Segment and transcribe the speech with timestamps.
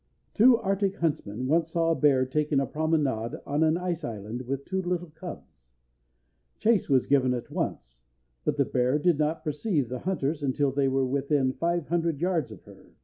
[0.33, 4.65] Two arctic huntsmen once saw a bear taking a promenade on an ice island with
[4.65, 5.73] two little cubs.
[6.57, 8.01] Chase was given at once,
[8.43, 12.51] but the bear did not perceive the hunters until they were within five hundred yards
[12.51, 12.95] of her.